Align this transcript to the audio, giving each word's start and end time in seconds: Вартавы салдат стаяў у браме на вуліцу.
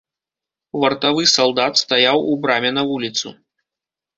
Вартавы 0.85 1.23
салдат 1.35 1.73
стаяў 1.83 2.17
у 2.33 2.41
браме 2.47 2.73
на 2.79 2.89
вуліцу. 2.93 3.27